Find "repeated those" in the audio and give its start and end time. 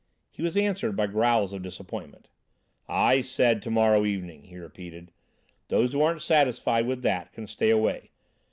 4.57-5.93